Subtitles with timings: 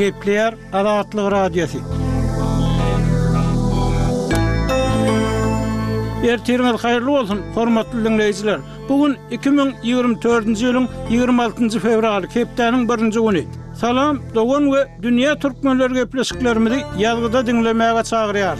[0.00, 1.78] Kepler Adatlı Radiosi.
[6.28, 8.60] Ertirmel hayırlı olsun hormatly dinleyijiler.
[8.88, 13.44] Bugun 2024-nji ýylyň 26-njy fevral Kepleriň 1-nji güni.
[13.80, 18.56] Salam dogan we dünýä türkmenleri gepleşiklerimizi ýalgyda dinlemäge çagyrýar.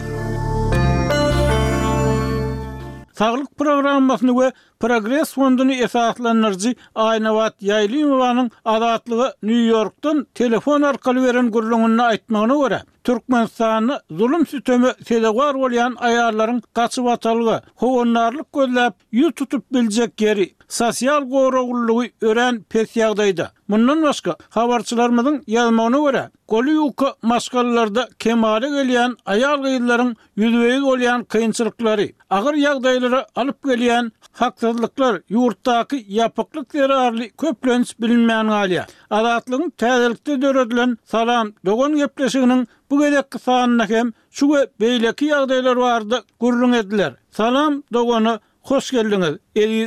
[3.13, 4.51] Sağlyk programmasyny we
[4.81, 12.83] Progress fondunu esaslanırcı Aynavat Yaylimovanın adatlığı New York'tun telefon arkalı veren gürlüğününü aitmağına göre.
[13.03, 21.29] Türkmenistan'ı zulum sütömü sedevar olayan ayarların kaçı vatalığı, hovunlarlık gözləp, yüz tutup bilecek yeri, sosyal
[21.29, 23.51] qoğruğulluğu ören pes yağdaydı.
[23.69, 32.09] Bundan başka, havarçılarımızın yazmağına göre, golü yuka maskalılarda kemale geliyen ayar gıyılların yüzveyiz olayan kıyınçılıkları,
[32.29, 38.85] ağır yağdayları alıp geliyen haklı ýazlyklar ýurtdaky ýapyklyk derarly köplenç bilinmeýän galya.
[39.17, 44.45] Adatlygyň täzelikde döredilen salam dogon gepleşiginiň bu gelek kysanyna hem şu
[44.81, 47.15] beýleki ýagdaýlar bardy gurrun ediler.
[47.41, 48.39] Salam dogonu
[48.71, 49.81] hoş geldiňiz, eli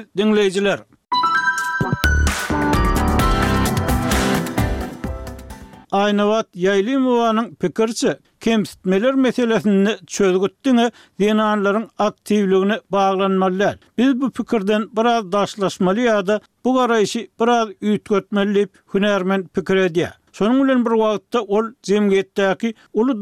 [5.94, 13.76] Aynavat Yaylimovanın pikirçi kemsitmeler meselesini çözgüttüne dinanların aktivliğine bağlanmalıyar.
[13.98, 20.18] Biz bu pikirden biraz daşlaşmalı bu garayışı biraz ütgötmeliyip hünermen pikir ediyar.
[20.32, 23.20] Sonun ulen bir vaatta ol zemgetteki ulu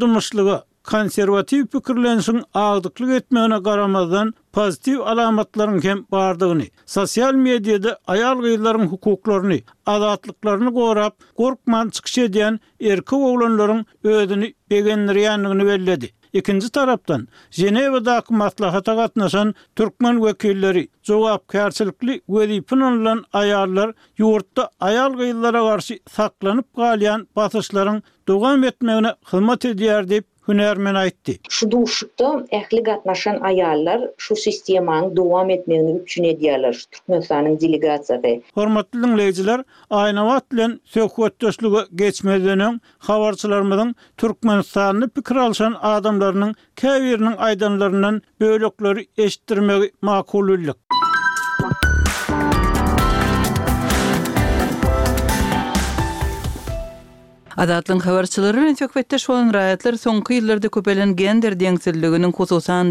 [0.84, 10.74] konservativ pikirlensin ağdıklık etmeyene karamadan pozitiv alamatların hem bardığını, sosyal medyada ayal gıyların hukuklarını, azatlıklarını
[10.74, 16.10] korap, korkman çıkış ediyen erki oğlanların ödünü begenleriyenliğini belledi.
[16.32, 25.60] Ikinci taraftan, Jenevadaki matlahata katnaşan Türkmen vekilleri, cevap kersilikli vedipin olan ayarlar, yurtta ayal gıyılara
[25.60, 31.32] karşı saklanıp galiyan basışların devam etmeğine hılmat ediyer deyip hünermen aýtdy.
[31.56, 32.24] Şu duşukda
[32.58, 36.84] ähli gatnaşan aýallar şu sistemany dowam etmegini üçin edýärler.
[36.92, 38.34] Türkmenistanyň delegasiýasy.
[38.54, 48.22] Hormatly dinleýijiler, aýna wagt bilen söhbet döşlügi geçmedeniň habarçylarymyň Türkmenistanyň pikir alşan adamlarynyň käwirniň aýdanlaryndan
[48.40, 50.76] bölükleri eşitdirmegi makullyk.
[57.62, 62.90] Azatlyň habarçylary bilen söhbetde şolan raýatlar soňky ýyllarda köpelen gender deňsizliginiň hususan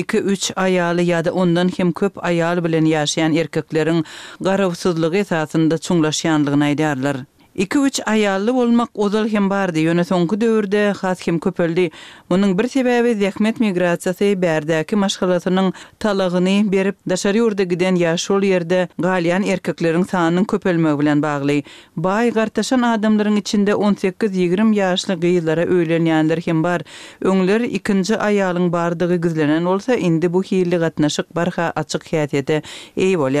[0.00, 4.02] 2-3 aýaly ýa-da ondan hem köp aýal bilen ýaşaýan erkekleriň
[4.50, 7.20] garawsyzlygy esasında çuňlaşýanlygyny aýdýarlar.
[7.56, 11.90] 2-3 ayallı olmak ozal hem bardi, yöne sonku dövrde, xas hem köpöldi.
[12.30, 19.42] Munun bir sebebi zekmet migraciasi bärdaki maşgalatının talagini berip, daşari urda giden yaşol yerde galyan
[19.42, 21.62] erkeklerin saanın köpölmö bilen bağlay.
[21.96, 26.82] Bay gartaşan adamların içinde 18-20 yaşlı gayylara öylenyanlar hem bar.
[27.20, 32.62] Önlir ikinci ayalın bardagi gizlenen olsa indi bu hili gatnaşik barha açik hiyat eti eti
[32.96, 33.38] eti eti eti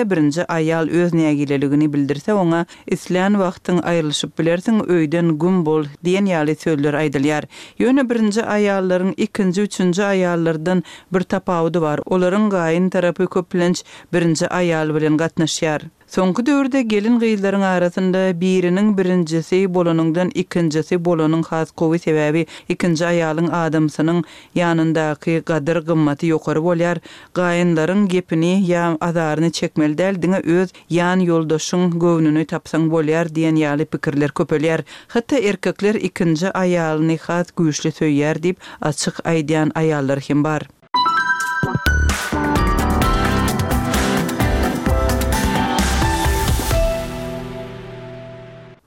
[1.40, 7.46] eti eti eti eti wagtyň aýrylyşyp bilersiň, öýden gün bol diýen ýaly söýler aýdylýar.
[7.82, 12.04] Ýöne birinji aýallaryň ikinji, üçinji aýallardan bir tapawudy bar.
[12.16, 15.88] Olaryň gaýyn tarapy köplenç birinji aýal bilen gatnaşýar.
[16.14, 22.42] Soňky döwürde gelin gyýlaryň arasynda biriniň birinjisi bolanyňdan ikinjisi bolanyň has kowy sebäbi
[22.74, 24.22] ikinji aýalyň adamsynyň
[24.60, 27.00] ýanyndaky gadyr gymmaty ýokary bolýar.
[27.40, 30.16] Gaýynlaryň gepini ýa azaryny çekmeli däl,
[30.56, 34.86] öz ýan ýoldaşyň gownuny tapsaň bolýar diýen ýaly pikirler köpelýär.
[35.16, 40.68] Hatda erkekler ikinji aýalyny has güýçli söýýär diýip açyk aýdýan aýallar hem bar.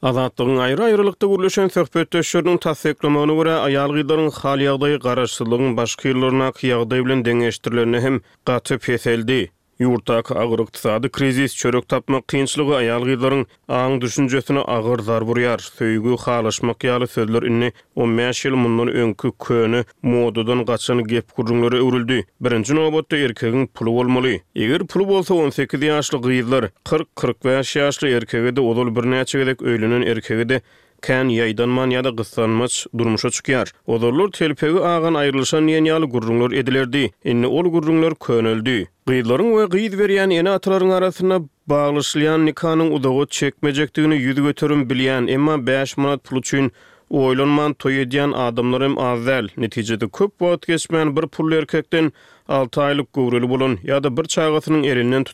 [0.10, 7.22] Azatlygyň aýry-aýrylykda gürleşen söhbetdeşlerini tassyklamagyna görä, aýal gyýdaryň hal ýagdaýy garaşsylygyň başga ýyllaryna kyýagdaý bilen
[7.30, 8.18] deňeşdirilerini hem
[8.52, 9.40] gaty peseldi.
[9.82, 13.46] Yurtak agyr iqtisady krizis çörek tapmak kynçylygy ayal gyzlaryň
[13.78, 15.62] aň düşünjesini agyr zar burýar.
[15.78, 22.20] Söýgü halaşmak ýaly sözler inni 15 ýyl mundan öňkü köni modudan gaçan gep gurunlary öwrüldi.
[22.42, 24.36] Birinji nobatda erkegiň puly bolmaly.
[24.56, 30.62] Eger pul bolsa 18 ýaşly gyzlar 40-45 ýaşly erkegede olul birnäçe näçe gelek öýlünen erkegede
[31.02, 33.72] kan yaydanman ýa-da gysanmaç durmuşa çykýar.
[33.88, 37.10] Odurlar telpegi ağan ayrılışan ýenýaly gurrunlar edilerdi.
[37.26, 38.80] Inni ol gurrunlar könüldi.
[39.10, 41.38] Gyýdlaryň we gyýd berýän ene atalaryň arasyna
[41.72, 46.70] baglaşylýan nikanyň udawy çekmejekdigini ýüz götürüm bilýän, emma 5 manat pul üçin
[47.10, 49.48] oýlanman toý edýän adamlarym azal.
[49.58, 52.12] Netijede köp wagt geçmän bir pul erkekden
[52.48, 55.26] 6 aylyk gowrul bolan ýa-da bir çaýgatynyň elinden